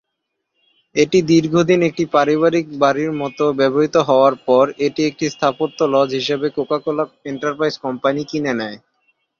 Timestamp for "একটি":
1.89-2.03, 5.09-5.25